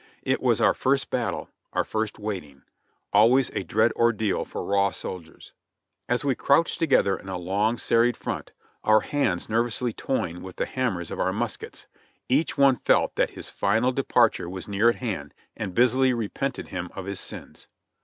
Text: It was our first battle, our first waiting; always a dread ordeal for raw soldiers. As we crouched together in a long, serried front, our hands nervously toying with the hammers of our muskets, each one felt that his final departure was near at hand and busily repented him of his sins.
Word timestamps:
It 0.23 0.41
was 0.41 0.59
our 0.59 0.73
first 0.73 1.11
battle, 1.11 1.47
our 1.73 1.83
first 1.83 2.17
waiting; 2.17 2.63
always 3.13 3.51
a 3.51 3.61
dread 3.63 3.91
ordeal 3.93 4.45
for 4.45 4.65
raw 4.65 4.89
soldiers. 4.89 5.53
As 6.09 6.23
we 6.25 6.33
crouched 6.33 6.79
together 6.79 7.15
in 7.15 7.29
a 7.29 7.37
long, 7.37 7.77
serried 7.77 8.17
front, 8.17 8.51
our 8.83 9.01
hands 9.01 9.47
nervously 9.47 9.93
toying 9.93 10.41
with 10.41 10.55
the 10.55 10.65
hammers 10.65 11.11
of 11.11 11.19
our 11.19 11.31
muskets, 11.31 11.85
each 12.27 12.57
one 12.57 12.77
felt 12.77 13.13
that 13.13 13.29
his 13.37 13.51
final 13.51 13.91
departure 13.91 14.49
was 14.49 14.67
near 14.67 14.89
at 14.89 14.95
hand 14.95 15.35
and 15.55 15.75
busily 15.75 16.15
repented 16.15 16.69
him 16.69 16.89
of 16.95 17.05
his 17.05 17.19
sins. 17.19 17.67